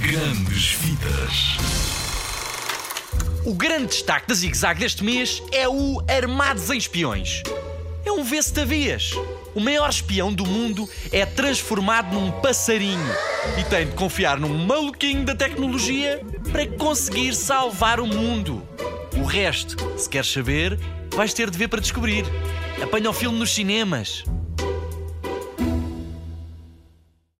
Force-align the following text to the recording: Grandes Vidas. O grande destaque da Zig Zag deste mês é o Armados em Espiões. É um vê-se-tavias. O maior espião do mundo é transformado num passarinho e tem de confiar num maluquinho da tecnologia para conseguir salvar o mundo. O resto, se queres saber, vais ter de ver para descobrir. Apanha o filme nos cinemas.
Grandes 0.00 0.72
Vidas. 0.80 1.58
O 3.44 3.52
grande 3.52 3.88
destaque 3.88 4.28
da 4.28 4.34
Zig 4.34 4.56
Zag 4.56 4.80
deste 4.80 5.04
mês 5.04 5.42
é 5.52 5.68
o 5.68 6.02
Armados 6.08 6.70
em 6.70 6.78
Espiões. 6.78 7.42
É 8.06 8.10
um 8.10 8.24
vê-se-tavias. 8.24 9.12
O 9.54 9.60
maior 9.60 9.90
espião 9.90 10.32
do 10.32 10.46
mundo 10.46 10.88
é 11.12 11.26
transformado 11.26 12.14
num 12.14 12.32
passarinho 12.40 13.14
e 13.58 13.64
tem 13.64 13.88
de 13.88 13.92
confiar 13.92 14.40
num 14.40 14.64
maluquinho 14.64 15.22
da 15.22 15.34
tecnologia 15.34 16.22
para 16.50 16.66
conseguir 16.66 17.34
salvar 17.34 18.00
o 18.00 18.06
mundo. 18.06 18.66
O 19.18 19.24
resto, 19.24 19.76
se 19.98 20.08
queres 20.08 20.32
saber, 20.32 20.80
vais 21.14 21.34
ter 21.34 21.50
de 21.50 21.58
ver 21.58 21.68
para 21.68 21.78
descobrir. 21.80 22.24
Apanha 22.82 23.10
o 23.10 23.12
filme 23.12 23.38
nos 23.38 23.54
cinemas. 23.54 24.24